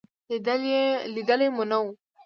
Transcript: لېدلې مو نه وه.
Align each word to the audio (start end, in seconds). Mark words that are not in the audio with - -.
لېدلې 1.13 1.47
مو 1.55 1.63
نه 1.69 1.77
وه. 1.81 1.89